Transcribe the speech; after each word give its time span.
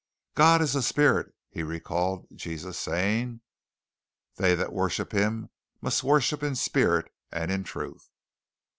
"God 0.33 0.63
is 0.63 0.73
a 0.73 0.81
spirit," 0.81 1.31
he 1.51 1.61
recalled 1.61 2.25
Jesus 2.33 2.69
as 2.75 2.79
saying. 2.79 3.41
"They 4.37 4.55
that 4.55 4.73
worship 4.73 5.11
Him 5.11 5.51
must 5.79 6.03
worship 6.03 6.41
in 6.41 6.55
spirit 6.55 7.13
and 7.31 7.51
in 7.51 7.63
truth." 7.63 8.09